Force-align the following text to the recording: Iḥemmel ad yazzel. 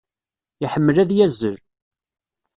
Iḥemmel 0.65 0.97
ad 1.03 1.11
yazzel. 1.17 1.57